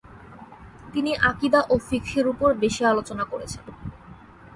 তিনি 0.93 1.11
আকিদা 1.29 1.61
ও 1.69 1.75
ফিকহের 1.87 2.25
উপর 2.27 2.49
বেশি 2.63 2.81
আলোচনা 2.85 3.23
করেছেন। 3.23 3.65